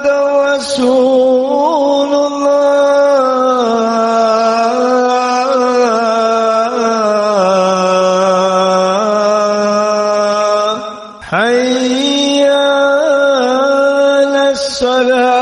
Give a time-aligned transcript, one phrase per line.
[0.00, 2.42] رسول الله.
[11.30, 15.41] حي على الصلاة.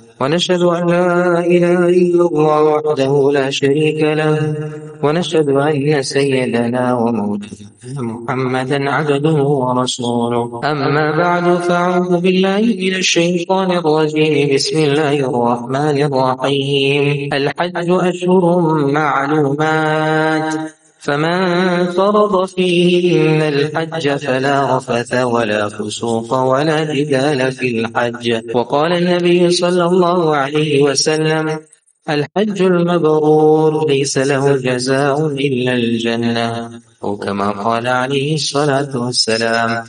[0.21, 4.55] ونشهد أن لا إله إلا الله وحده لا شريك له
[5.03, 7.49] ونشهد أن سيدنا ومولانا
[7.97, 10.61] محمدا عبده ورسوله.
[10.63, 14.55] أما بعد فأعوذ بالله من الشيطان الرجيم.
[14.55, 17.29] بسم الله الرحمن الرحيم.
[17.33, 18.45] الحج أشهر
[18.91, 20.80] معلومات.
[21.01, 29.85] فمن فرض فيهن الحج فلا رفث ولا فسوق ولا جدال في الحج وقال النبي صلى
[29.85, 31.59] الله عليه وسلم
[32.09, 39.83] الحج المبرور ليس له جزاء إلا الجنة أو كما قال عليه الصلاة والسلام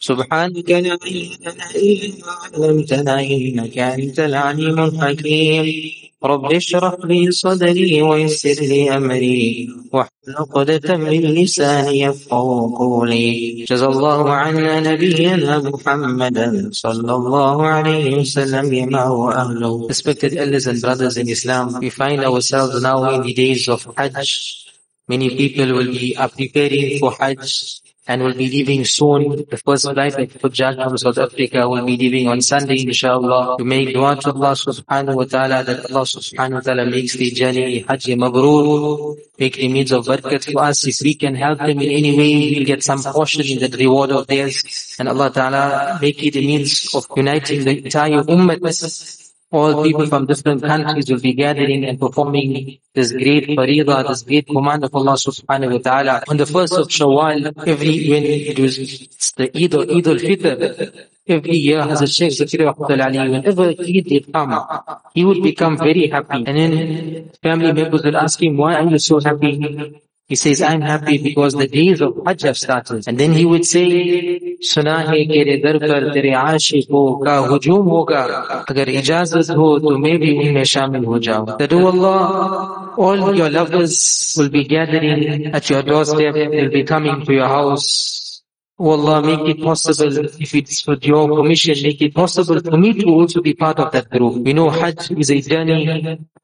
[0.00, 2.32] سبحانك لا علم لنا إلا ما
[2.66, 11.20] علمتنا إنك أنت العليم الحكيم رب اشرح لي صدري ويسر لي أمري واحلل عقدة من
[11.20, 19.88] لساني يفقه قولي جزا الله عنا نبينا محمدا صلى الله عليه وسلم بما هو أهله
[19.88, 24.30] Respected elders and brothers in Islam, we find ourselves now in the days of Hajj.
[25.08, 29.44] Many people will be preparing for Hajj and will be leaving soon.
[29.50, 33.56] The first flight of Hujjaj from South Africa will be leaving on Sunday, inshallah.
[33.58, 37.30] To make dua to Allah subhanahu wa ta'ala that Allah subhanahu wa ta'ala makes the
[37.30, 40.86] journey Hajj Mabrur, make the means of barakat for us.
[40.86, 44.10] If we can help them in any way, we'll get some portion in that reward
[44.10, 44.96] of theirs.
[44.98, 49.25] And Allah ta'ala make it a means of uniting the entire ummah.
[49.52, 54.46] All people from different countries will be gathering and performing this great faridah, this great
[54.48, 56.22] command of Allah subhanahu wa ta'ala.
[56.28, 58.76] On the first of Shawwal, every, when it was
[59.36, 62.74] the Eid or Eid al-Fitr, every year Hazrat Shaykh Zakariya,
[63.30, 64.50] whenever Eid did come,
[65.14, 66.44] he would become very happy.
[66.44, 70.02] And then family members would ask him, why are you so happy?
[70.29, 73.05] He says, I'm happy because the days of Hajj have started.
[73.05, 78.21] And then he would say, सुना है तेरे दर पर तेरे आशिकों का हुजूम होगा
[78.69, 83.49] अगर इजाजत हो तो मैं भी उनमें शामिल हो जाऊं that oh Allah all your
[83.49, 83.97] lovers
[84.37, 87.89] will be gathering at your doorstep will be coming to your house
[88.78, 92.92] Oh Allah, make it possible, if it's with your permission, make it possible for me
[92.92, 94.44] to also be part of that group.
[94.44, 95.86] We know Hajj is a journey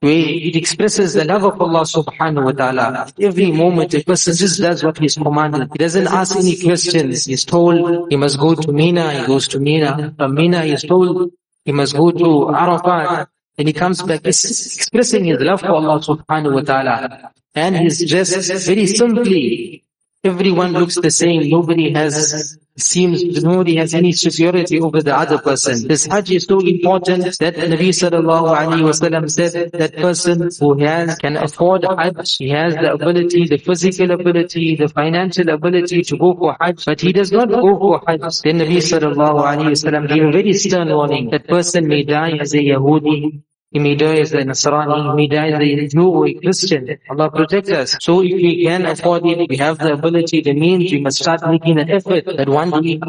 [0.01, 3.13] where it expresses the love of Allah subhanahu wa ta'ala.
[3.21, 5.69] Every moment a person just does what he is commanded.
[5.73, 7.27] He doesn't ask any questions.
[7.27, 10.15] He's told he must go to Mina, he goes to Mina.
[10.17, 11.33] From Mina he is told
[11.67, 13.29] he must go to Arafat.
[13.59, 17.33] And he comes back expressing his love for Allah subhanahu wa ta'ala.
[17.55, 19.85] And he's dressed very simply.
[20.25, 21.51] Everyone looks the same.
[21.51, 25.89] Nobody has, seems, nobody has any superiority over the other person.
[25.89, 31.17] This Hajj is so important that Nabi sallallahu alayhi wasallam said that person who has,
[31.17, 36.35] can afford Hajj, he has the ability, the physical ability, the financial ability to go
[36.35, 38.43] for Hajj, but he does not go for Hajj.
[38.43, 41.31] Then Nabi sallallahu alayhi wasallam gave a very stern warning.
[41.31, 43.43] That person may die as a Yahudi,
[43.73, 46.99] he may die as a Nasrani, he may die as a Jew a Christian.
[47.11, 47.97] Allah protect us.
[48.01, 51.41] So if we can afford it, we have the ability, the means, we must start
[51.47, 53.01] making an effort that one day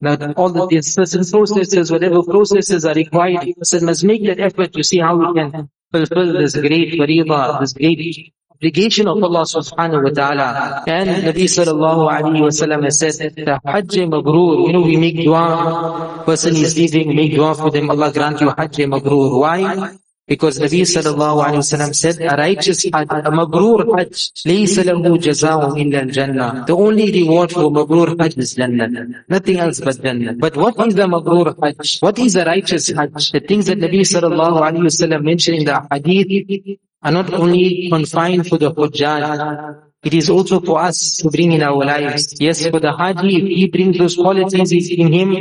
[0.00, 4.72] that all the certain processes, whatever processes are required, a person must make that effort
[4.72, 10.04] to see how we can fulfill this great fariḍa, this great obligation of Allah subhanahu
[10.04, 10.84] wa ta'ala.
[10.86, 15.16] And Nabi sallallahu alayhi wa sallam has said, the hajj mabroor, you know, we make
[15.16, 19.40] dua, person is leaving, make dua for them, Allah grant you hajj mabroor.
[19.40, 19.98] Why?
[20.32, 24.20] Because Nabi sallallahu alayhi wa sallam said, a righteous hajj, a mabroor hajj,
[24.50, 26.64] laysa lahu jaza'un illa al-jannah.
[26.66, 28.88] The only reward for mabroor hajj is jannah.
[29.28, 30.32] Nothing else but jannah.
[30.32, 32.00] But what is the mabroor hajj?
[32.00, 33.32] What is a righteous hajj?
[33.32, 37.90] The things that Nabi sallallahu alayhi wa sallam mentioned in the hadith are not only
[37.90, 42.34] confined for the hujjaj, it is also for us to bring in our lives.
[42.40, 45.32] Yes, for the Haji, if he brings those qualities in him,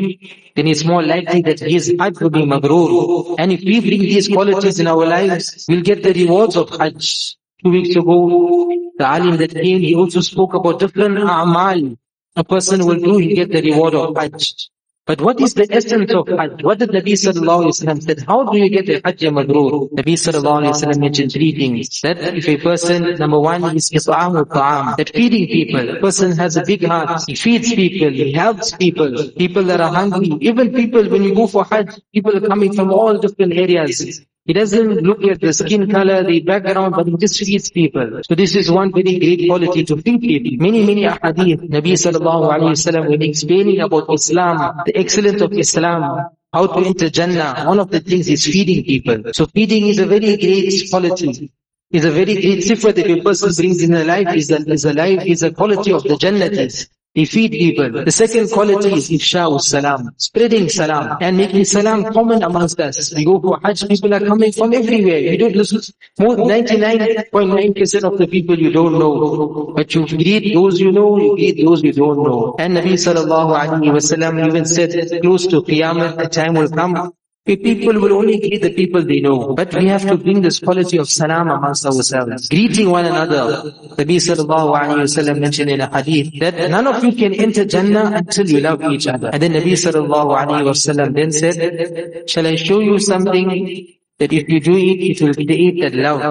[0.55, 3.35] then it's more likely that his Hajj will be mabroor.
[3.39, 7.37] And if we bring these qualities in our lives, we'll get the rewards of Hajj.
[7.63, 11.97] Two weeks ago, the alim that came, he also spoke about different a'mal
[12.35, 14.69] a person will do, he'll get the reward of Hajj.
[15.11, 16.63] But what is the essence of Hajj?
[16.63, 18.19] What did Nabi sallallahu alayhi wa sallam said?
[18.25, 19.89] How do you get a Hajj mabroor?
[19.99, 21.99] Nabi sallallahu alayhi wa sallam mentioned three things.
[21.99, 25.89] That if a person, number one is is'amu ta'am, that feeding people.
[25.97, 27.23] A person has a big heart.
[27.27, 28.09] He feeds people.
[28.09, 29.11] He helps people.
[29.37, 30.31] People that are hungry.
[30.39, 34.21] Even people, when you go for Hajj, people are coming from all different areas.
[34.45, 38.21] He doesn't look at the skin color, the background, but he just feeds people.
[38.27, 40.65] So this is one very great quality to feed people.
[40.65, 45.53] Many, many ahadith, Nabi sallallahu alayhi wa sallam, when explaining about Islam, the excellence of
[45.53, 49.31] Islam, how to enter Jannah, one of the things is feeding people.
[49.33, 51.51] So feeding is a very great quality.
[51.91, 54.85] Is a very great sifat that a person brings in a life, is a, is
[54.85, 56.87] a life, is a quality of the Jannatis.
[57.13, 58.05] They feed people.
[58.05, 63.13] The second quality is ifsha'u salam, spreading salam and making salam common amongst us.
[63.13, 65.19] We go for Hajj, people are coming from everywhere.
[65.19, 65.81] You don't listen.
[66.19, 69.73] More 99.9% of the people you don't know.
[69.75, 72.55] But you greet those you know, you greet those you don't know.
[72.57, 77.11] And Nabi sallallahu alayhi wa sallam even said, close to Qiyamah, a time will come
[77.43, 79.55] People will only greet the people they know.
[79.55, 82.47] But we have to bring this quality of salam amongst ourselves.
[82.49, 83.63] Greeting one another.
[83.97, 87.33] The Nabi sallallahu alayhi wa sallam mentioned in a hadith that none of you can
[87.33, 89.31] enter Jannah until you love each other.
[89.33, 94.31] And then Nabi sallallahu alayhi wa sallam then said, shall I show you something that
[94.31, 96.21] if you do it, it will create that love,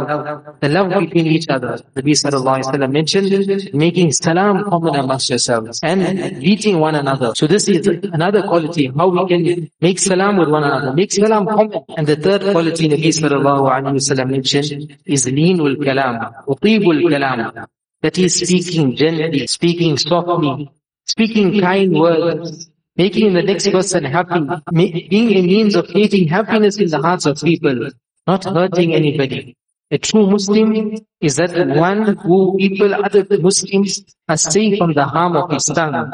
[0.60, 1.72] the love between each other.
[1.96, 6.00] Nabi sallallahu alayhi wa sallam mentioned making salam common amongst yourselves and
[6.42, 7.32] greeting one another.
[7.34, 7.88] So this is
[8.18, 11.82] another quality, how we can make salam with one another, make salam common.
[11.96, 16.16] And the third quality Nabi sallallahu alayhi wa sallam mentioned is leenul kalam,
[16.46, 17.66] utibul kalam.
[18.02, 20.70] That is speaking gently, speaking softly,
[21.06, 24.40] speaking kind words, making the next person happy,
[24.72, 27.90] being a means of creating happiness in the hearts of people,
[28.26, 29.56] not hurting anybody.
[29.92, 35.36] A true Muslim is that one who people, other Muslims, are safe from the harm
[35.36, 36.12] of his tongue.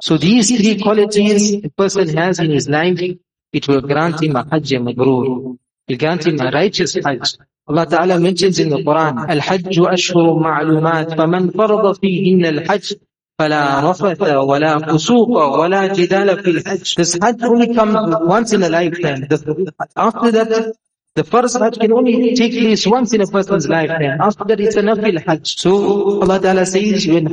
[0.00, 3.00] So these three qualities a person has in his life,
[3.52, 5.56] it will grant him a hajj magroor.
[5.88, 7.34] It will grant him a righteous hajj.
[7.66, 12.92] Allah Ta'ala mentions in the Quran, Al-Hajj ashhur ma'lumat, faman farada fihinna al-hajj,
[13.41, 16.95] فلا رفث ولا فسوق ولا جدال في الحج.
[16.95, 17.95] This Hajj only comes
[18.35, 19.21] once in a lifetime.
[19.29, 20.75] The, after that,
[21.15, 24.21] the first Hajj can only take place once in a person's lifetime.
[24.21, 25.45] After that, it's a nafil Hajj.
[25.63, 25.71] So
[26.21, 27.25] Allah Ta'ala says, when,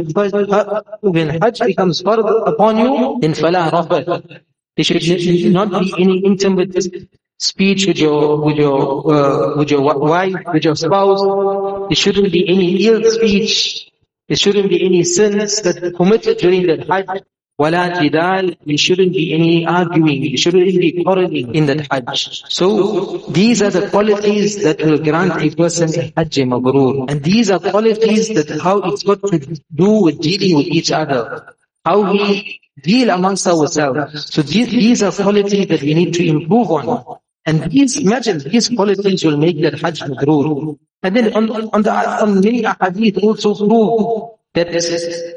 [1.16, 2.20] when Hajj becomes fard
[2.52, 4.40] upon you, then فلا رفث.
[4.76, 6.72] There should not be any intimate
[7.38, 8.78] speech with your with your
[9.12, 11.22] uh, with your wife, with your spouse.
[11.88, 13.90] There shouldn't be any ill speech.
[14.28, 17.22] There shouldn't be any sins that committed during that Hajj.
[17.60, 20.22] وَلَا جِدَالٍ There shouldn't be any arguing.
[20.22, 22.44] There shouldn't be quarreling in that Hajj.
[22.50, 27.10] So, these are the qualities that will grant a person a Hajj Mabrur.
[27.10, 29.38] And these are qualities that how it's got to
[29.74, 31.54] do with dealing with each other.
[31.84, 34.32] How we deal amongst ourselves.
[34.32, 37.18] So these, these are qualities that we need to improve on.
[37.45, 40.77] And these, imagine, these qualities will make that Hajj Mabrur.
[41.03, 44.69] And then on, on the, on many hadith also prove that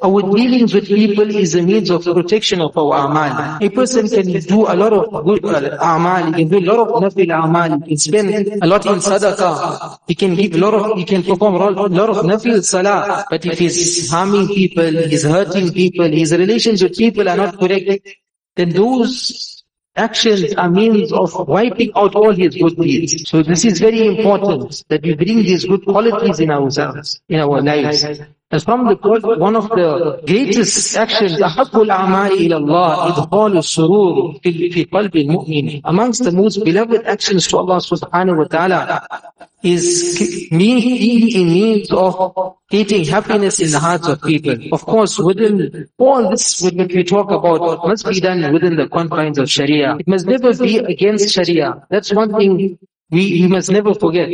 [0.02, 3.58] our dealings with people is a means of protection of our amal.
[3.62, 6.78] A person can do a lot of good uh, amal, he can do a lot
[6.86, 10.74] of nafil amal, he can spend a lot in sadaqah, he can give a lot
[10.74, 15.24] of, he can perform a lot of nafil salah, but if he's harming people, he's
[15.24, 18.06] hurting people, his relations with people are not correct,
[18.54, 19.64] then those
[19.95, 23.29] actions are means of wiping out all his good deeds.
[23.29, 27.61] So this is very important that we bring these good qualities in ourselves, in our
[27.61, 28.05] lives.
[28.53, 28.95] As from the
[29.39, 35.81] one of the greatest actions, أحب الأعمال إلى الله إدخال السرور في قلب المؤمن.
[35.85, 39.07] Amongst the most beloved actions to Allah subhanahu wa ta'ala
[39.66, 44.56] is being in means of creating happiness in the hearts of people.
[44.72, 49.38] Of course, within all this what we talk about must be done within the confines
[49.38, 49.96] of Sharia.
[49.98, 51.86] It must never be against Sharia.
[51.90, 52.78] That's one thing
[53.10, 54.30] we, we must never forget.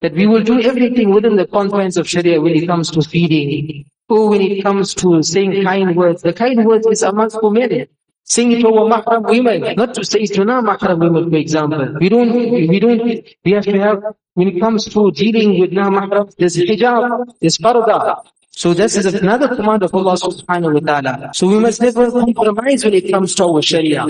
[0.00, 3.84] That we will do everything within the confines of Sharia when it comes to feeding,
[4.08, 6.22] or when it comes to saying kind words.
[6.22, 7.70] The kind words is amongst women.
[7.70, 7.97] Saying
[8.36, 11.96] it to our mahram women, not to say it to non-mahram women, for example.
[12.00, 13.02] We don't, we don't,
[13.44, 14.02] we have to have,
[14.34, 18.22] when it comes to dealing with non-mahram, there's hijab, there's parda.
[18.50, 21.30] So this is another command of Allah subhanahu wa ta'ala.
[21.32, 24.04] So we must never compromise when it comes to our sharia.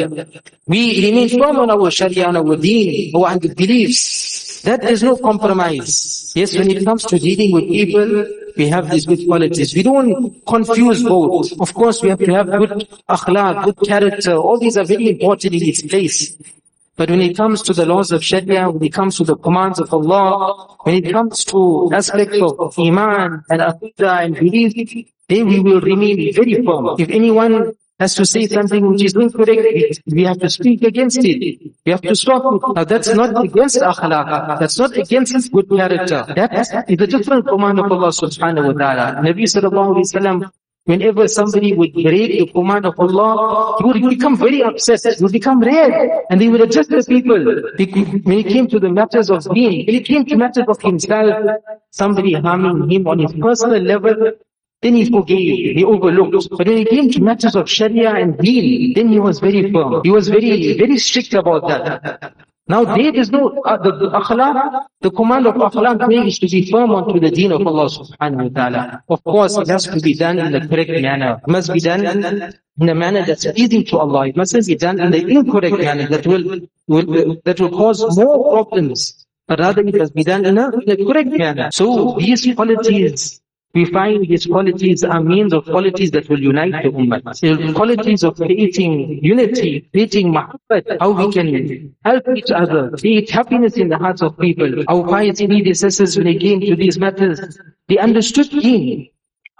[0.67, 4.63] We remain firm on our sharia, on our deen, our beliefs.
[4.63, 6.33] That is no compromise.
[6.35, 8.27] Yes, when it comes to dealing with people,
[8.57, 9.75] we have these good qualities.
[9.75, 11.53] We don't confuse both.
[11.61, 14.35] Of course, we have to have good akhlaq, good character.
[14.35, 16.35] All these are very important in its place.
[16.99, 19.79] But when it comes to the laws of Sharia, when it comes to the commands
[19.79, 24.75] of Allah, when it comes to aspects of Iman and Aqidah and belief,
[25.29, 26.97] then we will remain very firm.
[26.99, 31.71] If anyone has to say something which is incorrect, we have to speak against it.
[31.87, 32.63] We have to stop it.
[32.75, 34.59] Now that's not against akhlaq.
[34.59, 36.27] That's not against good character.
[36.35, 39.23] That is a different command of Allah subhanahu wa ta'ala.
[39.23, 40.51] Nabi sallallahu alayhi wa sallam
[40.85, 45.33] Whenever somebody would break the command of Allah, he would become very upset, he would
[45.33, 45.93] become red,
[46.31, 47.45] and he would adjust the people.
[48.25, 51.35] When it came to the matters of deen, when it came to matters of himself,
[51.91, 54.33] somebody harming him on his personal level,
[54.81, 56.49] then he forgave, he overlooked.
[56.57, 60.01] But when it came to matters of Sharia and deen, then he was very firm.
[60.05, 62.35] He was very, very strict about that.
[62.69, 66.71] Now there is no, uh, the, the akhlaq, the command of akhlaq is to be
[66.71, 69.03] firm onto the deen of Allah subhanahu wa ta'ala.
[69.09, 71.41] Of course, it has to be done in the correct manner.
[71.47, 74.29] It must be done in a manner that's pleasing to Allah.
[74.29, 76.45] It mustn't be done in the incorrect manner that will,
[76.87, 79.25] will that will cause more problems.
[79.47, 81.71] But rather it must be done in a, in a correct manner.
[81.73, 83.41] So these qualities
[83.75, 87.75] we find these qualities are means of qualities that will unite the ummah.
[87.75, 93.89] Qualities of creating unity, creating mahabbat, how we can help each other, create happiness in
[93.89, 94.85] the hearts of people.
[94.89, 97.41] Our pious predecessors, when they came to these matters,
[97.89, 99.11] they understood deen.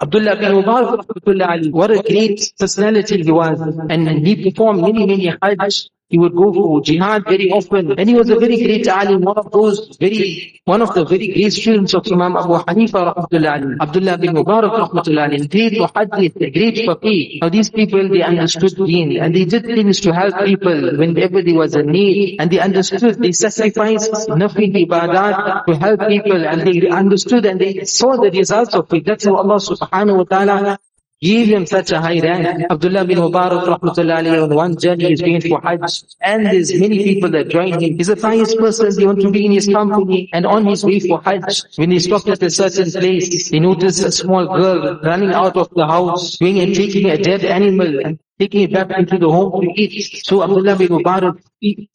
[0.01, 3.59] Abdullah bin Mubarak, what a great personality he was.
[3.89, 7.97] And he performed many, many hajj he would go for jihad very often.
[7.99, 11.27] And he was a very great alim, one of those very, one of the very
[11.27, 16.77] great students of Imam Abu Hanifa rahmatullah Abdullah bin Mubarak rahmatullah alim, great muhaddith, great
[16.89, 17.41] faqih.
[17.41, 21.55] Now these people, they understood deen and they did things to help people whenever there
[21.55, 26.89] was a need and they understood, they sacrificed nothing ibadat to help people and they
[26.89, 29.05] understood and they saw the results of it.
[29.05, 30.79] That's how Allah subhanahu wa ta'ala
[31.21, 32.63] Give him such a high rank.
[32.71, 37.29] Abdullah bin Mubarak rahmatullahi on one journey is going for Hajj and there's many people
[37.31, 37.97] that join him.
[37.97, 41.01] He's a pious person, they want to be in his company and on his way
[41.01, 45.33] for Hajj, when he stopped at a certain place, he noticed a small girl running
[45.33, 49.17] out of the house, going and taking a dead animal and taking it back into
[49.17, 50.25] the home to eat.
[50.25, 51.41] So Abdullah bin Mubarak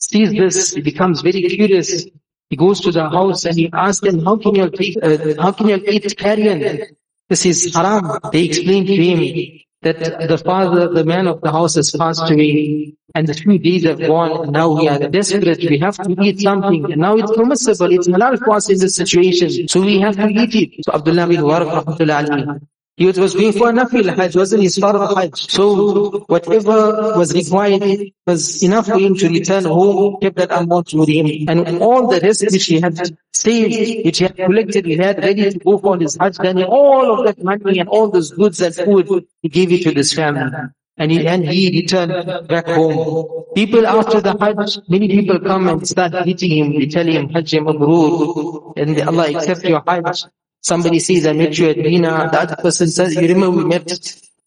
[0.00, 2.07] sees this, he becomes very curious.
[2.50, 5.52] He goes to the house and he asks them, how can you take, uh, how
[5.52, 6.95] can you eat carrion?
[7.28, 8.19] This is haram.
[8.33, 12.95] They explained to him that the father, the man of the house has passed away
[13.14, 15.59] and the few days have gone and now we are desperate.
[15.71, 17.93] We have to eat something and now it's permissible.
[17.93, 19.69] It's halal for us in this situation.
[19.69, 20.85] So we have to eat it.
[20.85, 22.61] So Abdullah bin Mubarak rahmatullah
[22.97, 25.51] he was, going for nafil hajj, wasn't his father hajj.
[25.51, 31.09] So whatever was required was enough for him to return home, kept that amount with
[31.09, 31.27] him.
[31.49, 32.97] And all the rest which he had
[33.33, 37.19] saved, which he had collected, he had ready to go for his hajj, then all
[37.19, 40.51] of that money and all those goods and food, he gave it to this family.
[40.97, 43.45] and he, and he returned back home.
[43.55, 47.53] People after the Hajj, many people come and start hitting him, they tell him, Hajj
[47.55, 50.25] Mabrur, and Allah accept your Hajj.
[50.64, 52.30] Somebody sees I met you at Mina.
[52.33, 53.83] Other person says, you remember we met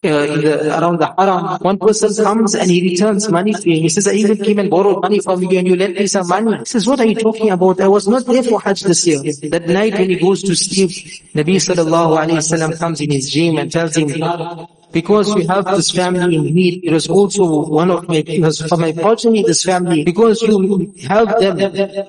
[0.03, 1.59] uh, the, around the haram.
[1.62, 3.83] One person comes and he returns money to him.
[3.83, 6.27] He says, I even came and borrowed money from you and you lent me some
[6.27, 6.57] money.
[6.57, 7.79] He says, what are you talking about?
[7.81, 9.19] I was not there for Hajj this year.
[9.51, 10.89] That night when he goes to sleep,
[11.36, 14.09] Nabi sallallahu alayhi wasallam comes in his dream and tells him,
[14.91, 18.24] because we have this family in need, It is also one of my,
[18.70, 21.60] for my progeny, this family, because you help them,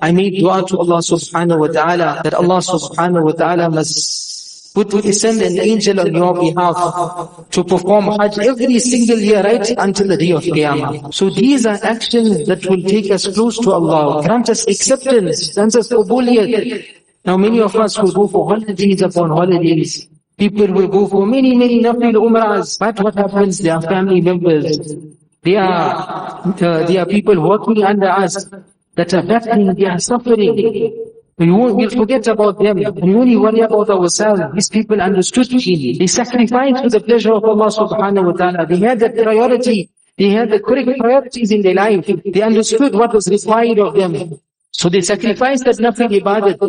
[0.01, 4.91] I made dua to Allah subhanahu wa ta'ala, that Allah subhanahu wa ta'ala must put,
[5.13, 10.17] send an angel on your behalf to perform Hajj every single year, right until the
[10.17, 11.13] day of Qiyamah.
[11.13, 15.75] So these are actions that will take us close to Allah, grant us acceptance, grant
[15.75, 16.85] us qabuliyat.
[17.25, 20.07] Now many of us will go for holidays upon holidays.
[20.39, 22.79] People will go for many, many nafil umrahs.
[22.79, 23.59] But what happens?
[23.59, 24.95] They are family members.
[25.43, 28.45] They are, uh, they are people working under us
[28.95, 30.55] that are battling, they are suffering.
[31.37, 32.77] We won't, we'll forget about them.
[32.77, 34.41] We only worry about ourselves.
[34.53, 35.97] These people understood me.
[35.97, 38.65] They sacrificed for the pleasure of Allah subhanahu wa ta'ala.
[38.65, 39.89] They had that priority.
[40.17, 42.05] They had the correct priorities in their life.
[42.25, 44.39] They understood what was required of them.
[44.71, 46.59] So they sacrificed that nafil ibadat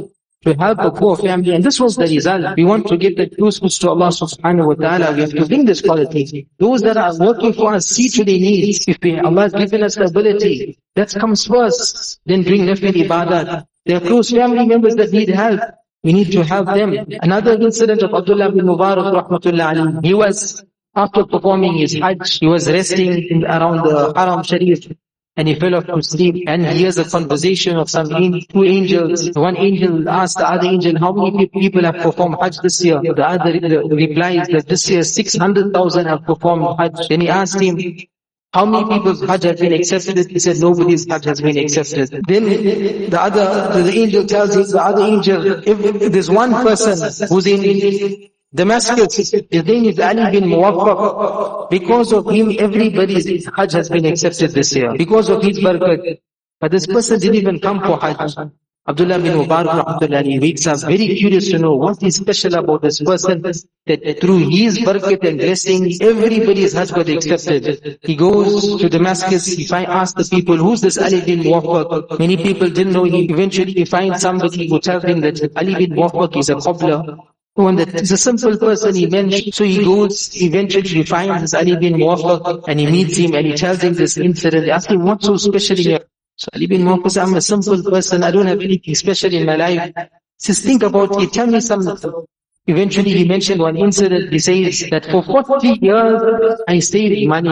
[0.43, 1.55] to help a poor family.
[1.55, 2.57] And this was the result.
[2.57, 5.15] We want to give the closeness to Allah subhanahu wa ta'ala.
[5.15, 6.49] We have to bring this quality.
[6.59, 8.89] Those that are working for us, see to their needs.
[8.89, 12.21] If we, Allah has given us the ability, that comes first.
[12.25, 13.67] Then bring nafil ibadat.
[13.85, 15.61] There are close family members that need help.
[16.03, 16.97] We need to help them.
[17.21, 20.03] Another incident of Abdullah bin Mubarak rahmatullah.
[20.03, 24.89] He was, after performing his Hajj, he was resting in, around the Haram Sharif
[25.37, 29.31] and he fell off to sleep and he hears a conversation of some two angels.
[29.35, 33.01] One angel asked the other angel, how many people have performed Hajj this year?
[33.01, 33.53] The other
[33.95, 37.09] replies that this year 600,000 have performed Hajj.
[37.09, 37.79] Then he asked him,
[38.53, 40.29] how many people's Hajj have been accepted?
[40.29, 42.23] He said, nobody's Hajj has been accepted.
[42.27, 42.45] Then
[43.09, 47.47] the other, the angel tells him, the other angel, if, if there's one person who's
[47.47, 51.71] in Damascus, name is Ali bin Muwaffaq.
[51.71, 54.93] Because of him, everybody's Hajj has been accepted this year.
[54.97, 56.19] Because of his barakat.
[56.59, 58.35] But this person didn't even come for Hajj.
[58.89, 62.99] Abdullah bin Mubarak rahmatullahi wakes up very curious to know what is special about this
[63.01, 67.99] person that through his barakat and blessing, everybody's Hajj got accepted.
[68.03, 72.19] He goes to Damascus, he find, asks the people, who's this Ali bin Muwaffaq?
[72.19, 73.31] Many people didn't know him.
[73.31, 77.17] Eventually finds somebody who tells him that Ali bin Muwaffaq is a cobbler.
[77.57, 82.01] That is a simple person, he mentioned, so he goes, eventually he finds Ali bin
[82.01, 84.67] and he meets him and he tells him this incident.
[84.67, 86.01] They ask him, what's so special in your
[86.37, 89.45] So Ali bin Muwaffaq says, I'm a simple person, I don't have anything special in
[89.45, 89.93] my life.
[89.95, 90.03] He
[90.39, 92.13] says, think about it, tell me something.
[92.67, 97.51] Eventually he mentioned one incident, he says that for 40 years I saved money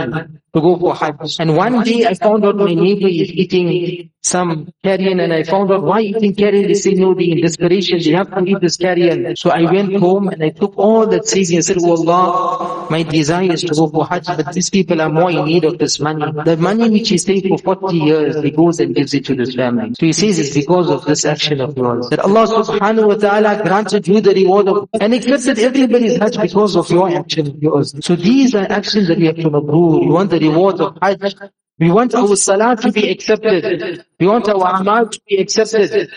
[0.55, 1.37] to go for Hajj.
[1.41, 5.71] And one day I found out my neighbor is eating some carrion and I found
[5.71, 6.67] out why eating carrion.
[6.67, 9.37] They say no, they in desperation, they have to eat this carrion.
[9.37, 13.03] So I went home and I took all that savings and said, oh Allah, my
[13.03, 16.01] desire is to go for Hajj, but these people are more in need of this
[16.01, 16.25] money.
[16.45, 19.55] The money which he saved for 40 years, he goes and gives it to this
[19.55, 19.95] family.
[19.99, 22.09] So he says it's because of this action of yours.
[22.11, 26.77] That Allah subhanahu wa ta'ala granted you the reward of, and accepted everybody's Hajj because
[26.77, 27.95] of your action of yours.
[28.05, 30.01] So these are actions that we have to approve.
[30.01, 31.35] We want the reward of Hajj.
[31.81, 34.05] We want our salah to be accepted.
[34.19, 36.11] We want our amal to be accepted.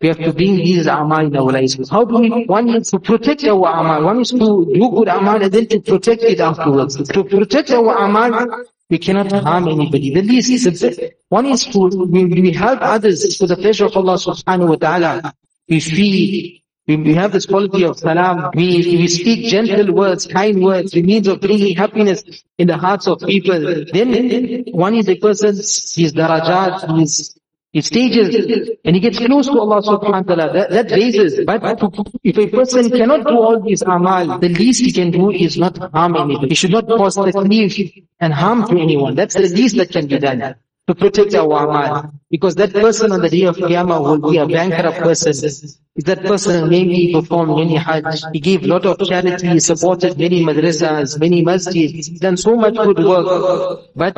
[0.00, 1.88] We have to bring these amal in our lives.
[1.88, 2.44] How do we?
[2.46, 4.02] One is to protect our amal.
[4.02, 6.96] One is to do good amal and then to protect it afterwards.
[6.96, 10.12] To protect our amal, we cannot harm anybody.
[10.12, 11.78] The least is one is to
[12.10, 15.34] we, we help others for the pleasure of Allah subhanahu wa ta'ala.
[15.68, 18.50] We feed, we, we have this quality of salam.
[18.54, 22.22] We, we speak gentle words, kind words, the means of bringing happiness
[22.58, 23.84] in the hearts of people.
[23.92, 27.38] Then one is a person's, his darajat, his,
[27.72, 30.52] his stages, and he gets close to Allah subhanahu wa ta'ala.
[30.52, 31.40] That, that raises.
[31.46, 31.62] But
[32.22, 35.78] if a person cannot do all these amal, the least he can do is not
[35.92, 36.50] harm anybody.
[36.50, 39.14] He should not cause taklif and harm to anyone.
[39.14, 40.54] That's the least that can be done
[40.86, 42.12] to protect our amal.
[42.30, 45.32] Because that person on the day of Qiyamah will be a bankrupt person.
[45.96, 50.44] If that person maybe performed many hajj, he gave lot of charity, he supported many
[50.44, 53.80] madrasas, many masjids, done so much good work.
[53.94, 54.16] But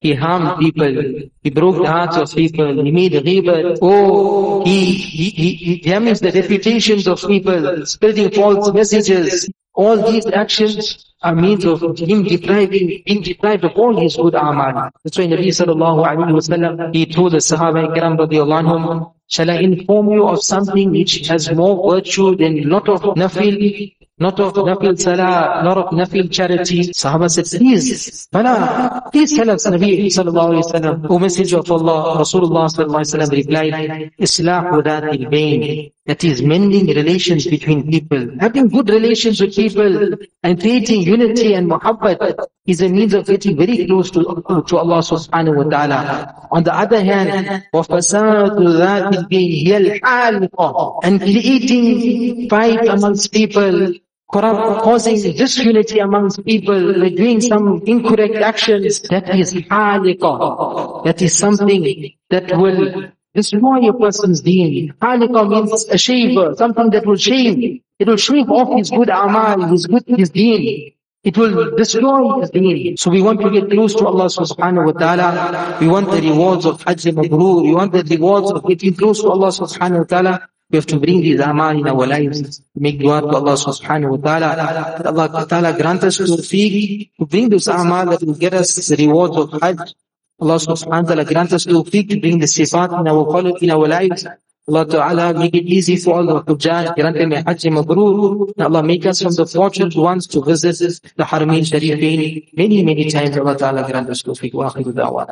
[0.00, 1.28] he harmed people.
[1.42, 2.82] He broke the hearts of people.
[2.82, 3.78] He made ghibat.
[3.80, 9.48] Oh, he, he, he, he damaged the reputations of people, spreading false messages.
[9.74, 14.90] All these actions are means of him depriving, being deprived of all his good amal.
[15.04, 19.50] That's why Nabi sallallahu alayhi wa sallam, he told the Sahaba ikram radiallahu anhum, shall
[19.50, 23.92] I inform you of something which has more virtue than lot of nafil?
[24.18, 26.80] not of nafil salah, not of nafil charity.
[27.02, 31.72] Sahaba said, please, Bala, please tell us, Nabi sallallahu alayhi wa sallam, O Messenger of
[31.72, 37.89] Allah, Rasulullah sallallahu alayhi wa sallam replied, Islah that bain That is mending relations between
[37.91, 38.29] people.
[38.39, 43.57] Having good relations with people and creating unity and muhabbat is a means of getting
[43.57, 44.23] very close to,
[44.69, 46.47] to Allah subhanahu wa ta'ala.
[46.51, 53.93] On the other hand, وَفَسَادُ ذَاتِ الْبِينِ هِيَ الْحَالِقَةِ And creating fight amongst people,
[54.31, 61.03] corrupt, causing disunity amongst people, like doing some incorrect actions, that is haliqa.
[61.05, 64.94] That is something that will destroy a person's deen.
[65.00, 67.82] Haliqa means a shaver, something that will shave.
[67.98, 70.92] It will shave off his good amal, his good, his deen.
[71.24, 72.96] It will destroy his deen.
[72.96, 75.78] So we want to get close to Allah subhanahu wa ta'ala.
[75.80, 77.62] We want the rewards of Hajj Mabrur.
[77.62, 80.48] We want the rewards of getting close to Allah subhanahu wa ta'ala.
[80.70, 82.62] We have to bring these amal in our lives.
[82.74, 84.56] Make dua to Allah subhanahu wa ta'ala.
[84.98, 88.96] That Allah ta'ala grant us tawfiq to bring those amal that will get us the
[88.96, 89.94] rewards of Hajj.
[90.42, 93.70] Allah subhanahu wa ta'ala grant us tawfiq to bring the sifat in our quality, in
[93.70, 94.26] our lives.
[94.68, 98.52] Allah Ta'ala make it easy for all the Hujjaj, grant them a Hajj Mabrur.
[98.58, 103.36] Allah make us from the fortunate ones to visit the Haramain Sharifin many, many times.
[103.36, 105.30] Allah Ta'ala grant us tawfiq wa akhiru da'wana.